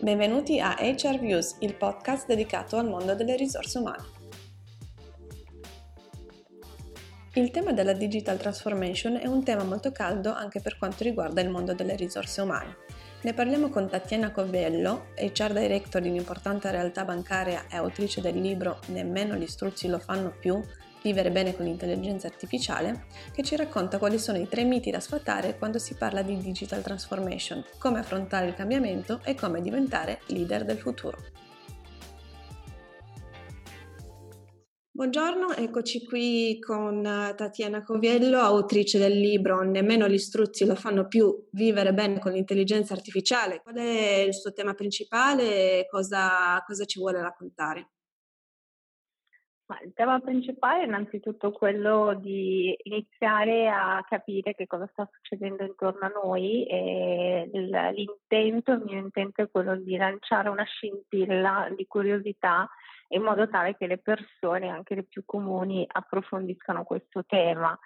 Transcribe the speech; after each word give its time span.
Benvenuti 0.00 0.60
a 0.60 0.76
HR 0.78 1.18
Views, 1.18 1.56
il 1.58 1.74
podcast 1.74 2.28
dedicato 2.28 2.76
al 2.76 2.88
mondo 2.88 3.16
delle 3.16 3.34
risorse 3.34 3.78
umane. 3.78 4.04
Il 7.34 7.50
tema 7.50 7.72
della 7.72 7.94
digital 7.94 8.38
transformation 8.38 9.16
è 9.16 9.26
un 9.26 9.42
tema 9.42 9.64
molto 9.64 9.90
caldo 9.90 10.32
anche 10.32 10.60
per 10.60 10.78
quanto 10.78 11.02
riguarda 11.02 11.40
il 11.40 11.50
mondo 11.50 11.74
delle 11.74 11.96
risorse 11.96 12.42
umane. 12.42 12.76
Ne 13.22 13.34
parliamo 13.34 13.70
con 13.70 13.88
Tatiana 13.88 14.30
Covello, 14.30 15.06
HR 15.16 15.52
Director 15.52 16.00
di 16.00 16.10
un'importante 16.10 16.70
realtà 16.70 17.04
bancaria 17.04 17.64
e 17.68 17.74
autrice 17.74 18.20
del 18.20 18.40
libro 18.40 18.78
Nemmeno 18.86 19.34
gli 19.34 19.48
struzzi 19.48 19.88
lo 19.88 19.98
fanno 19.98 20.32
più, 20.38 20.62
Vivere 21.02 21.32
bene 21.32 21.56
con 21.56 21.64
l'intelligenza 21.64 22.28
artificiale, 22.28 23.06
che 23.32 23.42
ci 23.42 23.56
racconta 23.56 23.98
quali 23.98 24.18
sono 24.18 24.38
i 24.38 24.46
tre 24.46 24.62
miti 24.62 24.90
da 24.92 25.00
sfatare 25.00 25.58
quando 25.58 25.78
si 25.78 25.94
parla 25.94 26.22
di 26.22 26.38
digital 26.38 26.80
transformation, 26.80 27.64
come 27.78 27.98
affrontare 27.98 28.46
il 28.46 28.54
cambiamento 28.54 29.20
e 29.24 29.34
come 29.34 29.60
diventare 29.60 30.20
leader 30.26 30.64
del 30.64 30.78
futuro. 30.78 31.18
Buongiorno, 34.94 35.54
eccoci 35.54 36.04
qui 36.04 36.60
con 36.60 37.02
Tatiana 37.02 37.82
Coviello, 37.82 38.38
autrice 38.38 38.98
del 38.98 39.18
libro 39.18 39.62
Nemmeno 39.62 40.06
gli 40.06 40.18
struzzi 40.18 40.64
lo 40.64 40.76
fanno 40.76 41.08
più, 41.08 41.48
vivere 41.50 41.92
bene 41.92 42.20
con 42.20 42.30
l'intelligenza 42.30 42.94
artificiale. 42.94 43.60
Qual 43.62 43.74
è 43.74 44.18
il 44.20 44.34
suo 44.34 44.52
tema 44.52 44.74
principale 44.74 45.80
e 45.80 45.86
cosa, 45.88 46.62
cosa 46.64 46.84
ci 46.84 47.00
vuole 47.00 47.20
raccontare? 47.20 47.91
Il 49.84 49.92
tema 49.94 50.20
principale 50.20 50.82
è 50.82 50.86
innanzitutto 50.86 51.50
quello 51.50 52.14
di 52.14 52.76
iniziare 52.82 53.68
a 53.68 54.04
capire 54.06 54.54
che 54.54 54.66
cosa 54.66 54.86
sta 54.92 55.08
succedendo 55.10 55.64
intorno 55.64 56.06
a 56.06 56.12
noi 56.22 56.66
e 56.66 57.48
l'intento, 57.52 58.72
il 58.72 58.82
mio 58.84 58.98
intento 58.98 59.42
è 59.42 59.50
quello 59.50 59.76
di 59.76 59.96
lanciare 59.96 60.50
una 60.50 60.64
scintilla 60.64 61.68
di 61.74 61.86
curiosità 61.86 62.68
in 63.08 63.22
modo 63.22 63.48
tale 63.48 63.76
che 63.76 63.86
le 63.86 63.98
persone, 63.98 64.68
anche 64.68 64.94
le 64.94 65.04
più 65.04 65.24
comuni, 65.24 65.86
approfondiscano 65.86 66.84
questo 66.84 67.24
tema, 67.24 67.78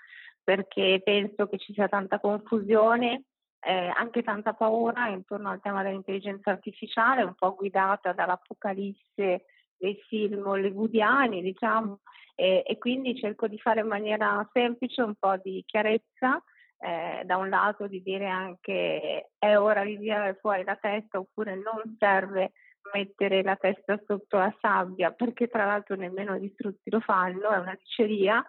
perché 0.42 1.00
penso 1.04 1.48
che 1.48 1.58
ci 1.58 1.72
sia 1.72 1.88
tanta 1.88 2.20
confusione, 2.20 3.24
eh, 3.60 3.92
anche 3.94 4.22
tanta 4.22 4.54
paura 4.54 5.08
intorno 5.08 5.50
al 5.50 5.60
tema 5.60 5.82
dell'intelligenza 5.82 6.50
artificiale, 6.50 7.22
un 7.22 7.34
po' 7.34 7.54
guidata 7.54 8.12
dall'apocalisse 8.12 9.44
dei 9.78 9.96
film 10.08 10.46
hollywoodiani, 10.46 11.42
diciamo, 11.42 12.00
e, 12.34 12.62
e, 12.66 12.78
quindi 12.78 13.16
cerco 13.16 13.48
di 13.48 13.58
fare 13.58 13.80
in 13.80 13.86
maniera 13.86 14.46
semplice 14.52 15.02
un 15.02 15.14
po' 15.18 15.36
di 15.42 15.62
chiarezza, 15.66 16.42
eh, 16.78 17.22
da 17.24 17.36
un 17.38 17.48
lato 17.48 17.86
di 17.86 18.02
dire 18.02 18.26
anche 18.26 19.30
è 19.38 19.56
ora 19.56 19.82
di 19.82 19.98
tirare 19.98 20.36
fuori 20.40 20.62
la 20.62 20.76
testa 20.76 21.18
oppure 21.18 21.54
non 21.54 21.96
serve 21.98 22.52
mettere 22.92 23.42
la 23.42 23.56
testa 23.56 23.98
sotto 24.06 24.36
la 24.36 24.54
sabbia 24.60 25.10
perché 25.10 25.48
tra 25.48 25.64
l'altro 25.64 25.96
nemmeno 25.96 26.36
gli 26.36 26.50
struzzi 26.54 26.90
lo 26.90 27.00
fanno, 27.00 27.50
è 27.50 27.58
una 27.58 27.76
diceria, 27.78 28.44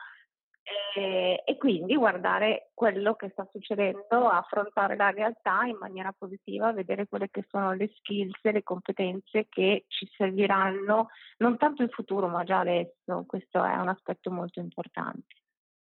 e, 0.96 1.44
e, 1.46 1.58
quindi 1.58 1.96
guardare 1.96 2.72
quello 2.74 3.16
che 3.16 3.30
sta 3.30 3.48
succedendo, 3.52 4.28
affrontare 4.30 4.96
la 4.96 5.12
realtà 5.12 5.64
in 5.66 5.78
maniera 5.80 6.14
positiva, 6.18 6.74
vedere 6.74 7.08
quelle 7.08 7.30
che 7.30 7.46
sono 7.50 7.74
le 7.74 7.92
skills 7.98 8.40
le 8.42 8.64
competenze 8.64 9.48
che 9.48 9.86
ci 9.88 10.10
serviranno 10.18 11.10
non 11.38 11.58
tanto 11.58 11.84
in 11.84 11.90
futuro 11.90 12.28
ma 12.28 12.44
già 12.44 12.60
adesso, 12.60 13.24
questo 13.28 13.64
è 13.64 13.76
un 13.76 13.90
aspetto 13.90 14.32
molto 14.32 14.60
importante. 14.60 15.36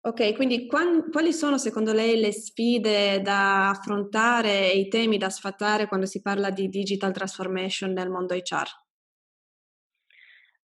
Ok, 0.06 0.36
quindi 0.36 0.68
quali 0.68 1.32
sono 1.32 1.58
secondo 1.58 1.94
lei 1.94 2.20
le 2.20 2.34
sfide 2.34 3.22
da 3.22 3.70
affrontare 3.70 4.70
e 4.70 4.78
i 4.78 4.90
temi 4.90 5.18
da 5.18 5.30
sfatare 5.30 5.88
quando 5.88 6.06
si 6.06 6.22
parla 6.22 6.50
di 6.50 6.68
digital 6.68 7.14
transformation 7.14 7.94
nel 7.94 8.10
mondo 8.10 8.34
HR? 8.34 8.83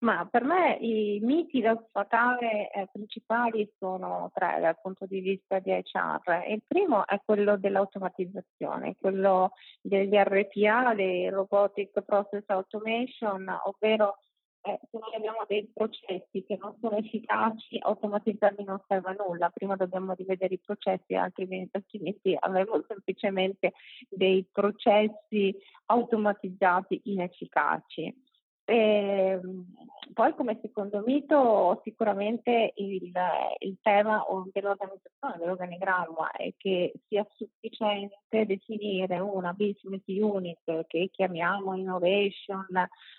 Ma 0.01 0.25
per 0.31 0.45
me 0.45 0.77
i 0.79 1.19
miti 1.21 1.59
da 1.59 1.77
sfatare 1.89 2.71
eh, 2.71 2.87
principali 2.89 3.69
sono 3.77 4.31
tre 4.33 4.59
dal 4.61 4.79
punto 4.81 5.05
di 5.05 5.19
vista 5.19 5.59
di 5.59 5.71
HR. 5.71 6.45
Il 6.47 6.63
primo 6.65 7.05
è 7.05 7.19
quello 7.25 7.57
dell'automatizzazione, 7.57 8.95
quello 8.97 9.51
degli 9.81 10.15
RPA, 10.15 10.93
dei 10.93 11.27
Robotic 11.29 12.01
Process 12.01 12.43
Automation, 12.47 13.45
ovvero 13.65 14.19
eh, 14.61 14.79
se 14.89 14.97
noi 14.97 15.15
abbiamo 15.15 15.43
dei 15.47 15.69
processi 15.73 16.45
che 16.45 16.57
non 16.57 16.77
sono 16.79 16.95
efficaci, 16.95 17.77
automatizzarli 17.79 18.63
non 18.63 18.81
serve 18.87 19.09
a 19.09 19.15
nulla. 19.21 19.49
Prima 19.49 19.75
dobbiamo 19.75 20.13
rivedere 20.13 20.53
i 20.53 20.59
processi, 20.59 21.13
altrimenti, 21.15 21.75
altrimenti 21.75 22.37
avremo 22.39 22.81
semplicemente 22.87 23.73
dei 24.07 24.47
processi 24.49 25.53
automatizzati 25.87 27.01
inefficaci. 27.05 28.27
E, 28.69 29.39
ehm, 29.41 29.65
poi 30.13 30.33
come 30.35 30.59
secondo 30.61 31.01
mito 31.05 31.81
sicuramente 31.83 32.73
il, 32.75 33.11
il 33.59 33.77
tema 33.81 34.23
dell'organizzazione, 34.51 35.37
dell'organigramma 35.37 36.31
è 36.31 36.53
che 36.57 36.93
sia 37.07 37.25
sufficiente 37.35 38.45
definire 38.45 39.19
una 39.19 39.53
business 39.53 40.01
unit 40.05 40.85
che 40.87 41.09
chiamiamo 41.11 41.75
innovation 41.75 42.67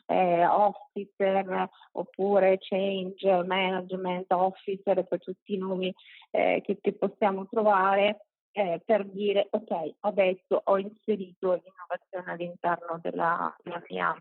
eh, 0.06 0.44
officer 0.47 1.69
oppure 1.93 2.59
change 2.61 3.44
management 3.44 4.31
officer 4.32 5.05
per 5.05 5.21
tutti 5.21 5.55
i 5.55 5.59
nomi 5.59 5.93
eh, 6.31 6.61
che, 6.65 6.78
che 6.81 6.93
possiamo 6.93 7.47
trovare 7.49 8.27
eh, 8.53 8.81
per 8.84 9.06
dire 9.06 9.47
ok, 9.50 9.94
adesso 10.00 10.61
ho 10.65 10.78
inserito 10.78 11.55
l'innovazione 11.55 12.32
all'interno 12.32 12.99
della, 13.00 13.56
della 13.62 13.82
mia 13.88 14.15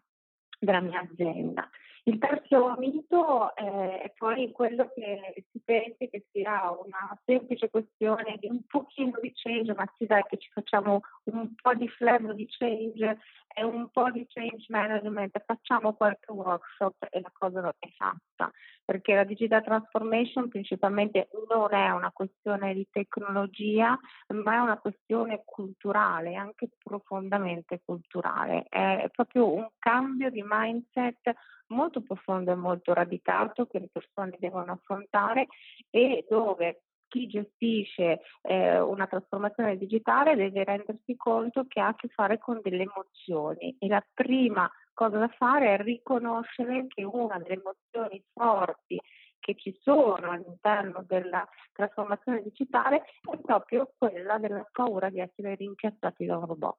della 0.60 0.82
mia 0.82 1.02
azienda. 1.02 1.70
Il 2.04 2.18
terzo 2.18 2.76
mito 2.78 3.56
eh, 3.56 4.02
è 4.02 4.14
poi 4.18 4.52
quello 4.52 4.90
che 4.96 5.46
si 5.52 5.62
pensi 5.64 6.10
che 6.10 6.26
sia 6.32 6.72
una 6.72 7.16
semplice 7.26 7.70
questione 7.70 8.38
di 8.40 8.48
un 8.48 8.62
pochino 8.66 9.20
di 9.22 9.32
change, 9.36 9.74
ma 9.76 9.86
si 9.98 10.06
dai 10.06 10.24
che 10.28 10.38
ci 10.38 10.50
facciamo 10.52 11.02
un 11.26 11.54
po' 11.62 11.76
di 11.76 11.88
flavor 11.88 12.34
di 12.34 12.48
change 12.50 13.20
e 13.54 13.64
un 13.64 13.90
po' 13.90 14.10
di 14.12 14.26
change 14.28 14.66
management, 14.70 15.44
facciamo 15.46 15.94
qualche 15.94 16.32
workshop 16.32 17.08
e 17.10 17.22
la 17.22 17.32
cosa 17.34 17.74
è 17.80 17.88
fatta, 17.96 18.52
perché 18.86 19.16
la 19.16 19.24
digital 19.24 19.64
transformation 19.64 20.48
principalmente 20.50 21.30
non 21.48 21.74
è 21.74 21.90
una 21.90 22.12
questione 22.12 22.74
di 22.74 22.88
tecnologia, 22.92 23.98
ma 24.30 24.54
è 24.54 24.60
una 24.60 24.78
questione 24.78 25.42
culturale, 25.46 26.36
anche 26.36 26.70
profondamente 26.82 27.82
culturale, 27.84 28.66
è 28.70 29.10
proprio 29.12 29.52
un 29.52 29.68
cambio 29.78 30.30
di 30.30 30.44
mindset 30.46 31.34
molto 31.70 32.02
profondo 32.02 32.52
e 32.52 32.56
molto 32.56 32.94
radicato 32.94 33.66
che 33.66 33.80
le 33.80 33.90
persone 33.92 34.36
devono 34.40 34.74
affrontare 34.74 35.48
e 35.90 36.26
dove 36.30 36.82
chi 37.10 37.28
gestisce 37.28 38.22
eh, 38.44 38.80
una 38.80 39.08
trasformazione 39.08 39.78
digitale 39.78 40.36
deve 40.36 40.64
rendersi 40.64 41.16
conto 41.18 41.66
che 41.68 41.82
ha 41.82 41.88
a 41.88 41.96
che 41.96 42.08
fare 42.08 42.38
con 42.38 42.62
delle 42.64 42.84
emozioni 42.84 43.76
e 43.78 43.88
la 43.88 44.06
prima 44.14 44.72
cosa 44.94 45.18
da 45.18 45.28
fare 45.30 45.76
è 45.76 45.82
riconoscere 45.82 46.88
che 46.88 47.04
una 47.04 47.38
delle 47.38 47.60
emozioni 47.62 48.24
forti 48.32 49.00
che 49.40 49.56
ci 49.56 49.78
sono 49.82 50.32
all'interno 50.32 51.04
della 51.08 51.48
trasformazione 51.74 52.42
digitale 52.42 53.04
è 53.32 53.38
proprio 53.38 53.92
quella 53.98 54.38
della 54.38 54.68
paura 54.72 55.10
di 55.10 55.20
essere 55.20 55.56
rimpiazzati 55.56 56.26
da 56.26 56.38
un 56.38 56.46
robot. 56.46 56.78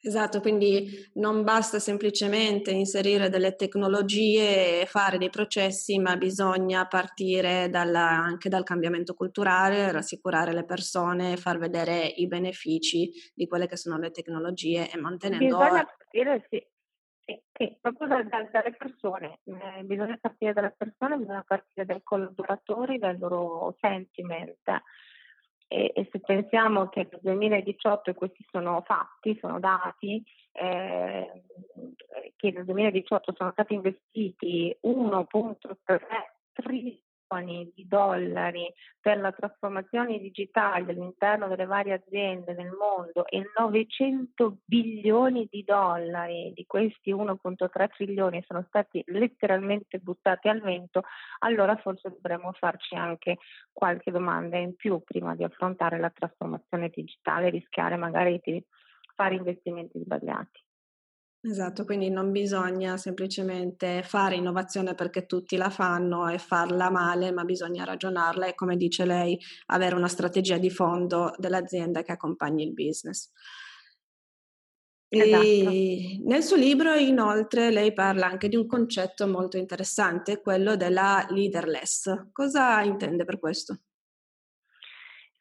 Esatto, 0.00 0.40
quindi 0.40 0.88
non 1.14 1.42
basta 1.42 1.80
semplicemente 1.80 2.70
inserire 2.70 3.28
delle 3.28 3.56
tecnologie 3.56 4.82
e 4.82 4.86
fare 4.86 5.18
dei 5.18 5.28
processi, 5.28 5.98
ma 5.98 6.16
bisogna 6.16 6.86
partire 6.86 7.68
dalla, 7.68 8.08
anche 8.08 8.48
dal 8.48 8.62
cambiamento 8.62 9.14
culturale, 9.14 9.90
rassicurare 9.90 10.52
le 10.52 10.64
persone, 10.64 11.36
far 11.36 11.58
vedere 11.58 12.06
i 12.06 12.28
benefici 12.28 13.10
di 13.34 13.48
quelle 13.48 13.66
che 13.66 13.76
sono 13.76 13.98
le 13.98 14.12
tecnologie 14.12 14.88
e 14.88 14.98
mantenendo... 14.98 15.44
Bisogna 15.44 15.84
partire, 15.84 16.46
sì, 16.48 16.64
sì, 17.52 17.76
proprio 17.80 18.06
da, 18.06 18.22
da, 18.22 18.48
dalle 18.52 18.76
persone, 18.76 19.40
eh, 19.44 19.82
bisogna 19.82 20.16
partire 20.20 20.52
dalle 20.52 20.74
persone, 20.76 21.16
bisogna 21.16 21.44
partire 21.44 21.84
dai 21.84 22.00
collaboratori, 22.04 22.98
dal 22.98 23.18
loro 23.18 23.76
sentiment 23.80 24.60
e, 25.68 25.92
e, 25.94 26.08
se 26.10 26.18
pensiamo 26.20 26.88
che 26.88 27.06
nel 27.10 27.20
2018 27.22 28.14
questi 28.14 28.44
sono 28.50 28.82
fatti, 28.86 29.36
sono 29.38 29.60
dati, 29.60 30.22
eh, 30.52 31.42
che 32.36 32.50
nel 32.50 32.64
2018 32.64 33.34
sono 33.36 33.50
stati 33.52 33.74
investiti 33.74 34.74
1.3 34.82 36.00
trilioni 36.52 37.07
di 37.36 37.86
dollari 37.86 38.72
per 38.98 39.18
la 39.18 39.30
trasformazione 39.32 40.18
digitale 40.18 40.92
all'interno 40.92 41.46
delle 41.46 41.66
varie 41.66 41.92
aziende 41.92 42.54
nel 42.54 42.70
mondo 42.70 43.26
e 43.26 43.50
900 43.58 44.60
bilioni 44.64 45.46
di 45.50 45.62
dollari 45.62 46.52
di 46.54 46.64
questi 46.66 47.12
1.3 47.12 47.88
trilioni 47.90 48.42
sono 48.46 48.64
stati 48.68 49.02
letteralmente 49.08 49.98
buttati 49.98 50.48
al 50.48 50.62
vento, 50.62 51.02
allora 51.40 51.76
forse 51.76 52.08
dovremmo 52.08 52.52
farci 52.52 52.94
anche 52.94 53.36
qualche 53.72 54.10
domanda 54.10 54.56
in 54.56 54.74
più 54.74 55.02
prima 55.04 55.34
di 55.34 55.44
affrontare 55.44 55.98
la 55.98 56.10
trasformazione 56.10 56.88
digitale 56.88 57.48
e 57.48 57.50
rischiare 57.50 57.96
magari 57.96 58.40
di 58.42 58.64
fare 59.14 59.34
investimenti 59.34 59.98
sbagliati. 59.98 60.66
Esatto, 61.40 61.84
quindi 61.84 62.10
non 62.10 62.32
bisogna 62.32 62.96
semplicemente 62.96 64.02
fare 64.02 64.34
innovazione 64.34 64.94
perché 64.94 65.24
tutti 65.24 65.56
la 65.56 65.70
fanno 65.70 66.26
e 66.28 66.38
farla 66.38 66.90
male, 66.90 67.30
ma 67.30 67.44
bisogna 67.44 67.84
ragionarla 67.84 68.46
e, 68.46 68.54
come 68.56 68.76
dice 68.76 69.04
lei, 69.04 69.38
avere 69.66 69.94
una 69.94 70.08
strategia 70.08 70.58
di 70.58 70.68
fondo 70.68 71.32
dell'azienda 71.38 72.02
che 72.02 72.12
accompagni 72.12 72.64
il 72.64 72.74
business. 72.74 73.30
Esatto. 75.10 75.70
nel 76.26 76.42
suo 76.42 76.56
libro, 76.56 76.92
inoltre, 76.94 77.70
lei 77.70 77.92
parla 77.94 78.26
anche 78.26 78.48
di 78.48 78.56
un 78.56 78.66
concetto 78.66 79.26
molto 79.26 79.56
interessante, 79.56 80.40
quello 80.40 80.76
della 80.76 81.24
leaderless. 81.30 82.30
Cosa 82.32 82.82
intende 82.82 83.24
per 83.24 83.38
questo? 83.38 83.78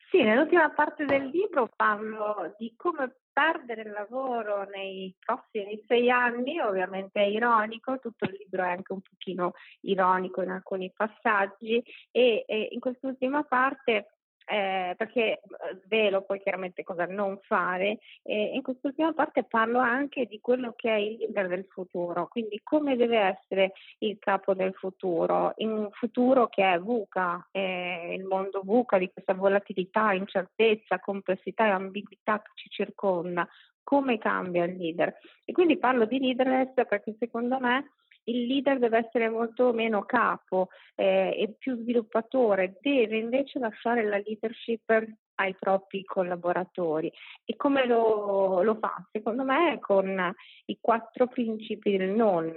Sì, 0.09 0.21
nell'ultima 0.21 0.71
parte 0.71 1.05
del 1.05 1.25
libro 1.25 1.69
parlo 1.75 2.55
di 2.57 2.73
come 2.77 3.17
perdere 3.37 3.83
il 3.83 3.91
lavoro 3.91 4.63
nei 4.63 5.15
prossimi 5.23 5.79
sei 5.85 6.09
anni, 6.09 6.59
ovviamente 6.59 7.21
è 7.21 7.25
ironico, 7.25 7.99
tutto 7.99 8.25
il 8.25 8.35
libro 8.35 8.63
è 8.63 8.69
anche 8.69 8.93
un 8.93 9.01
pochino 9.01 9.53
ironico 9.81 10.41
in 10.41 10.49
alcuni 10.49 10.91
passaggi 10.91 11.83
e, 12.09 12.43
e 12.47 12.69
in 12.71 12.79
quest'ultima 12.79 13.43
parte 13.43 14.16
eh, 14.49 14.95
perché 14.97 15.21
eh, 15.21 15.41
svelo 15.83 16.21
poi 16.21 16.39
chiaramente 16.39 16.83
cosa 16.83 17.05
non 17.05 17.37
fare 17.43 17.99
e 18.23 18.51
in 18.53 18.61
quest'ultima 18.61 19.11
parte 19.13 19.43
parlo 19.43 19.79
anche 19.79 20.25
di 20.25 20.39
quello 20.39 20.73
che 20.73 20.89
è 20.89 20.95
il 20.95 21.17
leader 21.17 21.47
del 21.49 21.65
futuro, 21.69 22.27
quindi 22.27 22.61
come 22.63 22.95
deve 22.95 23.17
essere 23.17 23.73
il 23.99 24.17
capo 24.19 24.53
del 24.53 24.73
futuro, 24.73 25.53
in 25.57 25.71
un 25.71 25.89
futuro 25.91 26.47
che 26.47 26.73
è 26.73 26.79
VUCA, 26.79 27.49
eh, 27.51 28.15
il 28.17 28.23
mondo 28.23 28.61
VUCA 28.63 28.97
di 28.97 29.11
questa 29.11 29.33
volatilità, 29.33 30.13
incertezza, 30.13 30.99
complessità 30.99 31.65
e 31.65 31.69
ambiguità 31.71 32.41
che 32.41 32.51
ci 32.55 32.69
circonda, 32.69 33.47
come 33.83 34.17
cambia 34.17 34.65
il 34.65 34.77
leader. 34.77 35.13
E 35.43 35.51
quindi 35.51 35.77
parlo 35.77 36.05
di 36.05 36.19
leaderless 36.19 36.73
perché 36.87 37.15
secondo 37.19 37.59
me 37.59 37.91
il 38.27 38.45
leader 38.45 38.79
deve 38.79 39.05
essere 39.05 39.29
molto 39.29 39.73
meno 39.73 40.03
capo 40.03 40.69
eh, 40.95 41.35
e 41.37 41.55
più 41.57 41.77
sviluppatore, 41.77 42.77
deve 42.81 43.17
invece 43.17 43.59
lasciare 43.59 44.03
la 44.03 44.17
leadership 44.17 45.15
ai 45.35 45.55
propri 45.57 46.03
collaboratori. 46.03 47.11
E 47.45 47.55
come 47.55 47.85
lo, 47.85 48.61
lo 48.63 48.75
fa? 48.75 48.95
Secondo 49.11 49.43
me 49.43 49.77
con 49.79 50.33
i 50.65 50.77
quattro 50.81 51.27
principi 51.27 51.95
del 51.95 52.09
non, 52.09 52.53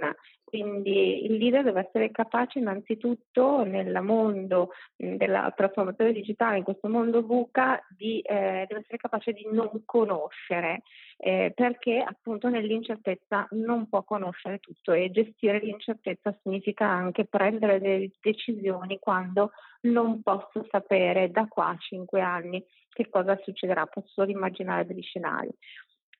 quindi 0.51 1.23
il 1.23 1.37
leader 1.37 1.63
deve 1.63 1.87
essere 1.87 2.11
capace 2.11 2.59
innanzitutto 2.59 3.63
nel 3.63 4.01
mondo 4.01 4.71
della 4.97 5.51
trasformazione 5.55 6.11
digitale, 6.11 6.57
in 6.57 6.63
questo 6.65 6.89
mondo 6.89 7.21
VUCA, 7.21 7.81
di, 7.87 8.19
eh, 8.19 8.65
deve 8.67 8.81
essere 8.81 8.97
capace 8.97 9.31
di 9.31 9.47
non 9.49 9.83
conoscere, 9.85 10.81
eh, 11.15 11.53
perché 11.55 12.03
appunto 12.05 12.49
nell'incertezza 12.49 13.47
non 13.51 13.87
può 13.87 14.03
conoscere 14.03 14.59
tutto 14.59 14.91
e 14.91 15.09
gestire 15.09 15.59
l'incertezza 15.59 16.37
significa 16.41 16.85
anche 16.85 17.23
prendere 17.23 17.79
delle 17.79 18.11
decisioni 18.19 18.99
quando 18.99 19.51
non 19.83 20.21
posso 20.21 20.67
sapere 20.69 21.31
da 21.31 21.47
qua 21.47 21.69
a 21.69 21.77
cinque 21.77 22.19
anni 22.19 22.61
che 22.89 23.07
cosa 23.09 23.39
succederà, 23.41 23.85
posso 23.85 24.09
solo 24.09 24.31
immaginare 24.31 24.85
degli 24.85 25.01
scenari. 25.01 25.49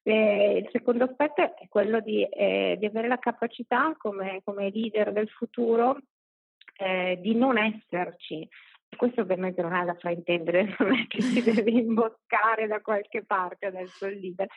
Eh, 0.03 0.57
il 0.63 0.69
secondo 0.71 1.03
aspetto 1.03 1.41
è 1.41 1.67
quello 1.69 1.99
di, 1.99 2.23
eh, 2.23 2.75
di 2.79 2.85
avere 2.85 3.07
la 3.07 3.19
capacità 3.19 3.93
come, 3.97 4.41
come, 4.43 4.71
leader 4.71 5.11
del 5.11 5.29
futuro 5.29 5.97
eh, 6.77 7.19
di 7.21 7.35
non 7.35 7.57
esserci. 7.57 8.47
Questo 8.95 9.21
ovviamente 9.21 9.61
non 9.61 9.73
è 9.73 9.85
da 9.85 9.95
fraintendere, 9.95 10.75
non 10.79 10.93
è 10.93 11.07
che 11.07 11.21
si 11.21 11.41
deve 11.41 11.71
imboscare 11.71 12.67
da 12.67 12.81
qualche 12.81 13.23
parte 13.23 13.67
adesso 13.67 14.05
il 14.05 14.19
leader, 14.19 14.47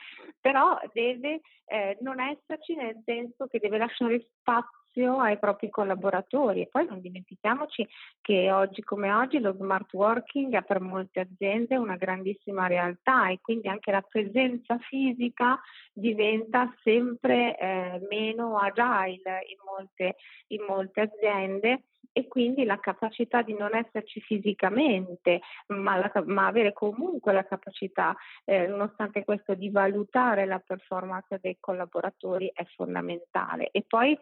però 0.41 0.79
deve 0.93 1.41
eh, 1.67 1.97
non 2.01 2.21
esserci 2.21 2.75
nel 2.75 3.01
senso 3.05 3.47
che 3.47 3.59
deve 3.59 3.79
lasciare 3.79 4.27
spazio 4.39 5.19
ai 5.19 5.39
propri 5.39 5.71
collaboratori. 5.71 6.63
E 6.63 6.69
poi 6.69 6.87
non 6.87 7.01
dimentichiamoci 7.01 7.87
che 8.21 8.51
oggi 8.53 8.83
come 8.83 9.13
oggi 9.13 9.39
lo 9.39 9.55
smart 9.55 9.93
working 9.93 10.55
è 10.55 10.63
per 10.63 10.81
molte 10.81 11.21
aziende 11.21 11.77
una 11.77 11.97
grandissima 11.97 12.67
realtà 12.67 13.29
e 13.29 13.39
quindi 13.41 13.69
anche 13.69 13.91
la 13.91 14.03
presenza 14.03 14.79
fisica 14.79 15.59
diventa 15.93 16.73
sempre 16.83 17.57
eh, 17.57 18.01
meno 18.09 18.59
agile 18.59 19.45
in 19.49 19.59
molte, 19.65 20.17
in 20.49 20.65
molte 20.67 21.01
aziende 21.01 21.83
e 22.17 22.29
quindi 22.29 22.65
la 22.65 22.79
capacità 22.79 23.43
di 23.43 23.55
non 23.55 23.75
esserci 23.75 24.21
fisicamente, 24.21 25.41
ma, 25.67 25.97
la, 25.97 26.13
ma 26.27 26.47
avere 26.47 26.73
comunque 26.73 27.33
la 27.33 27.45
capacità, 27.45 28.17
eh, 28.45 28.69
nonostante 28.69 29.25
questo, 29.25 29.55
di 29.55 29.69
valutare 29.69 30.47
la 30.47 30.61
performance 30.61 31.41
dei 31.43 31.57
collaboratori 31.59 32.53
è 32.55 32.65
fondamentale. 32.77 33.69
E 33.73 33.83
poi 33.83 34.17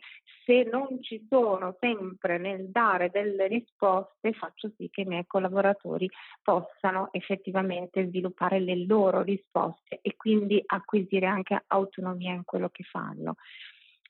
se 0.46 0.66
non 0.72 1.02
ci 1.02 1.26
sono 1.28 1.76
sempre 1.78 2.38
nel 2.38 2.70
dare 2.70 3.10
delle 3.10 3.46
risposte, 3.46 4.32
faccio 4.32 4.72
sì 4.78 4.88
che 4.90 5.02
i 5.02 5.06
miei 5.06 5.26
collaboratori 5.26 6.08
possano 6.42 7.10
effettivamente 7.12 8.06
sviluppare 8.06 8.58
le 8.58 8.86
loro 8.86 9.20
risposte 9.20 9.98
e 10.00 10.16
quindi 10.16 10.62
acquisire 10.64 11.26
anche 11.26 11.62
autonomia 11.66 12.32
in 12.32 12.44
quello 12.46 12.70
che 12.70 12.84
fanno. 12.84 13.36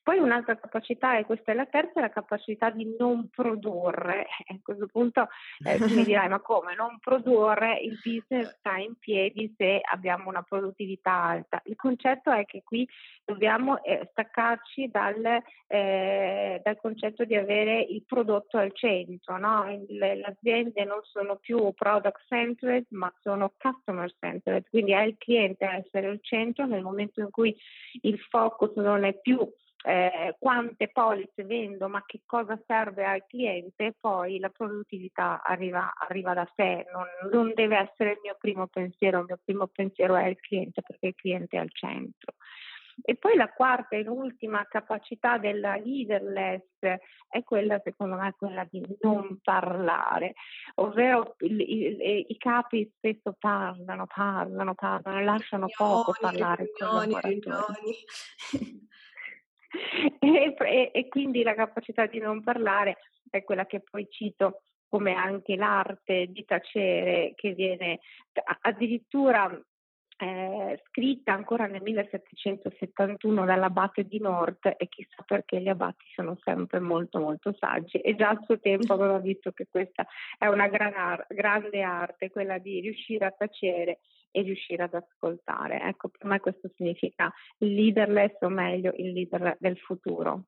Poi 0.02 0.18
un'altra 0.18 0.56
capacità, 0.56 1.16
e 1.16 1.24
questa 1.24 1.52
è 1.52 1.54
la 1.54 1.66
terza, 1.66 2.00
è 2.00 2.00
la 2.00 2.10
capacità 2.10 2.70
di 2.70 2.96
non 2.98 3.28
produrre. 3.28 4.26
A 4.52 4.58
questo 4.60 4.86
punto 4.86 5.28
eh, 5.64 5.78
mi 5.78 6.02
dirai, 6.02 6.28
ma 6.28 6.40
come 6.40 6.74
non 6.74 6.98
produrre? 6.98 7.78
Il 7.78 8.00
business 8.02 8.56
sta 8.58 8.76
in 8.78 8.96
piedi 8.98 9.54
se 9.56 9.80
abbiamo 9.80 10.28
una 10.28 10.42
produttività 10.42 11.12
alta. 11.12 11.62
Il 11.66 11.76
concetto 11.76 12.32
è 12.32 12.44
che 12.46 12.62
qui 12.64 12.88
dobbiamo 13.24 13.80
eh, 13.84 14.08
staccarci 14.10 14.88
dal, 14.88 15.42
eh, 15.68 16.60
dal, 16.64 16.76
concetto 16.80 17.24
di 17.24 17.36
avere 17.36 17.80
il 17.80 18.02
prodotto 18.04 18.58
al 18.58 18.74
centro. 18.74 19.38
No? 19.38 19.64
Le, 19.86 20.16
le 20.16 20.24
aziende 20.24 20.84
non 20.84 21.00
sono 21.04 21.36
più 21.36 21.72
product 21.74 22.24
centered, 22.26 22.86
ma 22.90 23.12
sono 23.20 23.52
customer 23.56 24.12
centered, 24.18 24.68
quindi 24.68 24.92
è 24.92 25.02
il 25.02 25.14
cliente 25.16 25.64
a 25.64 25.76
essere 25.76 26.08
al 26.08 26.18
centro 26.22 26.66
nel 26.66 26.82
momento 26.82 27.20
in 27.20 27.30
cui 27.30 27.56
il 28.00 28.18
focus 28.18 28.74
non 28.74 29.04
è 29.04 29.14
più 29.20 29.48
eh, 29.84 30.36
quante 30.38 30.88
polizze 30.88 31.44
vendo, 31.44 31.88
ma 31.88 32.02
che 32.06 32.22
cosa 32.24 32.60
serve 32.66 33.04
al 33.04 33.24
cliente, 33.26 33.96
poi 33.98 34.38
la 34.38 34.50
produttività 34.50 35.42
arriva, 35.42 35.92
arriva 35.98 36.34
da 36.34 36.48
sé, 36.54 36.86
non, 36.92 37.06
non, 37.30 37.52
deve 37.54 37.78
essere 37.78 38.12
il 38.12 38.18
mio 38.22 38.36
primo 38.38 38.66
pensiero, 38.68 39.20
il 39.20 39.26
mio 39.26 39.38
primo 39.44 39.66
pensiero 39.66 40.16
è 40.16 40.26
il 40.26 40.38
cliente 40.40 40.82
perché 40.82 41.08
il 41.08 41.14
cliente 41.14 41.56
è 41.56 41.60
al 41.60 41.72
centro. 41.72 42.34
E 43.00 43.16
poi 43.16 43.36
la 43.36 43.48
quarta 43.48 43.96
e 43.96 44.02
l'ultima 44.02 44.66
capacità 44.66 45.38
della 45.38 45.76
leaderless 45.76 46.62
è 46.78 47.42
quella, 47.42 47.80
secondo 47.82 48.16
me, 48.16 48.34
quella 48.36 48.66
di 48.70 48.84
non 49.00 49.38
parlare, 49.42 50.34
ovvero 50.74 51.34
il, 51.38 51.58
il, 51.60 52.24
i 52.28 52.36
capi 52.36 52.92
spesso 52.94 53.34
parlano, 53.38 54.06
parlano, 54.06 54.74
parlano, 54.74 55.24
lasciano 55.24 55.66
poco 55.74 56.14
parlare 56.20 56.70
con 56.78 57.10
i 57.10 57.40
collaboratori. 57.40 57.96
E, 60.18 60.54
e, 60.58 60.90
e 60.92 61.08
quindi 61.08 61.42
la 61.42 61.54
capacità 61.54 62.06
di 62.06 62.18
non 62.18 62.42
parlare 62.42 62.98
è 63.30 63.42
quella 63.42 63.66
che 63.66 63.80
poi 63.80 64.06
cito 64.10 64.62
come 64.88 65.14
anche 65.14 65.56
l'arte 65.56 66.26
di 66.26 66.44
tacere 66.44 67.32
che 67.34 67.54
viene 67.54 68.00
addirittura 68.60 69.50
eh, 70.22 70.80
scritta 70.86 71.32
ancora 71.32 71.66
nel 71.66 71.82
1771 71.82 73.44
dall'abate 73.44 74.04
di 74.04 74.20
Nort 74.20 74.66
e 74.76 74.88
chissà 74.88 75.22
perché 75.26 75.60
gli 75.60 75.68
abati 75.68 76.04
sono 76.14 76.38
sempre 76.44 76.78
molto 76.78 77.18
molto 77.18 77.52
saggi. 77.58 77.98
E 77.98 78.14
già 78.14 78.28
al 78.28 78.42
suo 78.44 78.60
tempo 78.60 78.92
aveva 78.92 79.18
visto 79.18 79.50
che 79.50 79.66
questa 79.68 80.06
è 80.38 80.46
una 80.46 80.68
gran 80.68 80.92
ar- 80.94 81.26
grande 81.28 81.82
arte, 81.82 82.30
quella 82.30 82.58
di 82.58 82.80
riuscire 82.80 83.24
a 83.24 83.34
tacere 83.36 83.98
e 84.32 84.42
riuscire 84.42 84.82
ad 84.82 84.94
ascoltare. 84.94 85.80
Ecco, 85.82 86.08
per 86.08 86.26
me 86.26 86.40
questo 86.40 86.68
significa 86.74 87.32
il 87.58 87.74
leaderless 87.74 88.36
o 88.40 88.48
meglio 88.48 88.92
il 88.96 89.12
leader 89.12 89.56
del 89.60 89.78
futuro. 89.78 90.46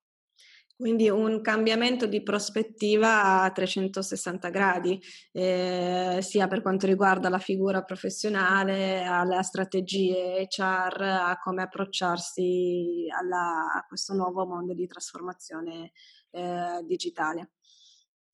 Quindi 0.76 1.08
un 1.08 1.40
cambiamento 1.40 2.06
di 2.06 2.20
prospettiva 2.24 3.42
a 3.42 3.50
360 3.52 4.48
gradi, 4.50 5.00
eh, 5.30 6.18
sia 6.20 6.48
per 6.48 6.62
quanto 6.62 6.86
riguarda 6.86 7.28
la 7.28 7.38
figura 7.38 7.84
professionale, 7.84 9.04
alle 9.04 9.40
strategie 9.44 10.48
HR, 10.50 11.00
a 11.00 11.38
come 11.40 11.62
approcciarsi 11.62 13.06
alla, 13.08 13.72
a 13.76 13.84
questo 13.86 14.14
nuovo 14.14 14.44
mondo 14.46 14.74
di 14.74 14.88
trasformazione 14.88 15.92
eh, 16.32 16.82
digitale. 16.84 17.52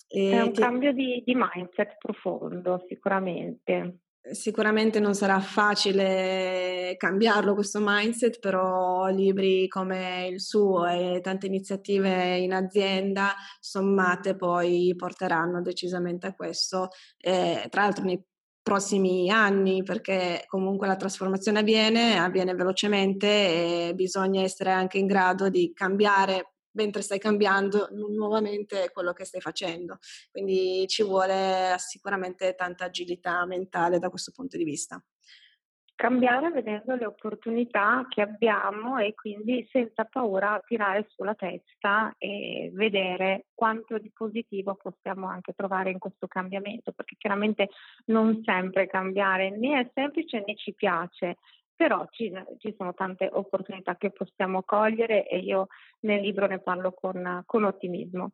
E 0.09 0.31
è 0.31 0.41
un 0.41 0.53
ti... 0.55 0.61
cambio 0.63 0.95
di, 0.95 1.23
di 1.25 1.35
mindset 1.35 1.97
profondo, 1.99 2.83
sicuramente 2.89 3.99
sicuramente 4.33 5.01
non 5.01 5.15
sarà 5.15 5.41
facile 5.41 6.95
cambiarlo 6.97 7.55
questo 7.55 7.79
mindset, 7.83 8.39
però 8.39 9.07
libri 9.09 9.67
come 9.69 10.29
il 10.29 10.41
suo 10.41 10.87
e 10.87 11.21
tante 11.23 11.47
iniziative 11.47 12.37
in 12.37 12.53
azienda 12.53 13.35
sommate 13.61 14.37
poi 14.37 14.95
porteranno 14.97 15.63
decisamente 15.63 16.27
a 16.29 16.35
questo. 16.35 16.89
Eh, 17.19 17.67
tra 17.71 17.83
l'altro 17.83 18.05
nei 18.05 18.23
prossimi 18.63 19.31
anni 19.31 19.83
perché 19.83 20.45
comunque 20.47 20.87
la 20.87 20.97
trasformazione 20.97 21.61
avviene, 21.61 22.19
avviene 22.19 22.55
velocemente 22.55 23.89
e 23.89 23.95
bisogna 23.95 24.43
essere 24.43 24.71
anche 24.71 24.99
in 24.99 25.07
grado 25.07 25.49
di 25.49 25.73
cambiare 25.75 26.53
mentre 26.73 27.03
stai 27.03 27.19
cambiando 27.19 27.89
nuovamente 27.93 28.91
quello 28.93 29.13
che 29.13 29.25
stai 29.25 29.41
facendo. 29.41 29.99
Quindi 30.31 30.87
ci 30.87 31.03
vuole 31.03 31.75
sicuramente 31.79 32.55
tanta 32.55 32.85
agilità 32.87 33.45
mentale 33.47 33.99
da 33.99 34.09
questo 34.09 34.33
punto 34.35 34.57
di 34.57 34.65
vista. 34.65 35.03
Cambiare 36.01 36.51
vedendo 36.51 36.95
le 36.95 37.05
opportunità 37.05 38.07
che 38.09 38.23
abbiamo 38.23 38.97
e 38.97 39.13
quindi 39.13 39.69
senza 39.71 40.07
paura 40.07 40.59
tirare 40.67 41.05
sulla 41.11 41.35
testa 41.35 42.15
e 42.17 42.71
vedere 42.73 43.49
quanto 43.53 43.99
di 43.99 44.11
positivo 44.11 44.77
possiamo 44.77 45.29
anche 45.29 45.53
trovare 45.53 45.91
in 45.91 45.99
questo 45.99 46.27
cambiamento, 46.27 46.93
perché 46.93 47.17
chiaramente 47.19 47.69
non 48.07 48.41
sempre 48.47 48.87
cambiare 48.87 49.51
né 49.51 49.79
è 49.79 49.91
semplice 49.93 50.43
né 50.47 50.57
ci 50.57 50.73
piace, 50.73 51.37
però 51.81 52.07
ci, 52.11 52.31
ci, 52.59 52.75
sono 52.77 52.93
tante 52.93 53.27
opportunità 53.33 53.97
che 53.97 54.11
possiamo 54.11 54.63
cogliere 54.65 55.27
e 55.27 55.39
io 55.39 55.69
nel 56.01 56.21
libro 56.21 56.47
ne 56.47 56.59
parlo 56.59 56.93
con, 56.93 57.43
con 57.47 57.65
ottimismo. 57.65 58.33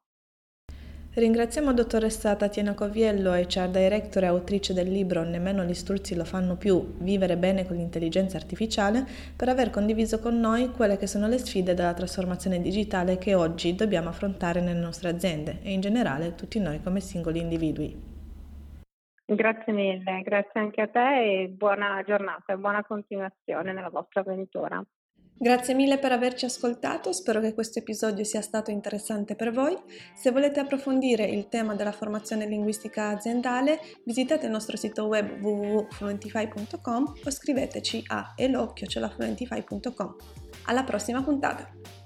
Ringraziamo 1.14 1.72
dottoressa 1.72 2.34
Tatiana 2.34 2.74
Coviello, 2.74 3.30
HR 3.30 3.68
Director 3.68 4.24
e 4.24 4.26
autrice 4.26 4.74
del 4.74 4.90
libro 4.90 5.22
Nemmeno 5.22 5.62
gli 5.62 5.74
struzzi 5.74 6.16
lo 6.16 6.24
fanno 6.24 6.56
più, 6.56 6.96
vivere 6.98 7.36
bene 7.36 7.64
con 7.64 7.76
l'intelligenza 7.76 8.36
artificiale, 8.36 9.06
per 9.36 9.48
aver 9.48 9.70
condiviso 9.70 10.18
con 10.18 10.40
noi 10.40 10.72
quelle 10.72 10.96
che 10.96 11.06
sono 11.06 11.28
le 11.28 11.38
sfide 11.38 11.74
della 11.74 11.94
trasformazione 11.94 12.60
digitale 12.60 13.16
che 13.16 13.36
oggi 13.36 13.76
dobbiamo 13.76 14.08
affrontare 14.08 14.60
nelle 14.60 14.80
nostre 14.80 15.10
aziende 15.10 15.60
e 15.62 15.70
in 15.70 15.80
generale 15.80 16.34
tutti 16.34 16.58
noi 16.58 16.82
come 16.82 16.98
singoli 16.98 17.38
individui. 17.38 18.15
Grazie 19.28 19.72
mille, 19.72 20.22
grazie 20.22 20.60
anche 20.60 20.80
a 20.82 20.86
te 20.86 21.42
e 21.42 21.48
buona 21.48 22.00
giornata 22.06 22.52
e 22.52 22.56
buona 22.56 22.84
continuazione 22.84 23.72
nella 23.72 23.90
vostra 23.90 24.20
avventura. 24.20 24.80
Grazie 25.38 25.74
mille 25.74 25.98
per 25.98 26.12
averci 26.12 26.46
ascoltato, 26.46 27.12
spero 27.12 27.40
che 27.40 27.52
questo 27.52 27.80
episodio 27.80 28.24
sia 28.24 28.40
stato 28.40 28.70
interessante 28.70 29.34
per 29.34 29.52
voi. 29.52 29.76
Se 30.14 30.30
volete 30.30 30.60
approfondire 30.60 31.24
il 31.24 31.48
tema 31.48 31.74
della 31.74 31.92
formazione 31.92 32.46
linguistica 32.46 33.08
aziendale, 33.08 33.80
visitate 34.04 34.46
il 34.46 34.52
nostro 34.52 34.78
sito 34.78 35.06
web 35.06 35.42
www.fluentify.com 35.42 37.14
o 37.22 37.30
scriveteci 37.30 38.04
a 38.06 38.32
elo.fluentify.com. 38.34 40.16
Alla 40.66 40.84
prossima 40.84 41.22
puntata! 41.22 42.05